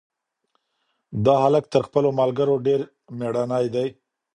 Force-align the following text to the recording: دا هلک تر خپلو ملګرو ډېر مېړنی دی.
دا 1.25 1.33
هلک 1.43 1.65
تر 1.73 1.81
خپلو 1.87 2.09
ملګرو 2.19 2.55
ډېر 2.65 2.79
مېړنی 3.19 3.65
دی. 3.73 3.87